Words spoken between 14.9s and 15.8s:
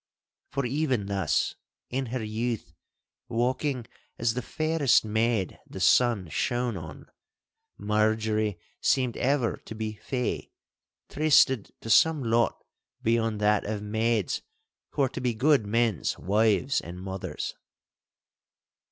are to be good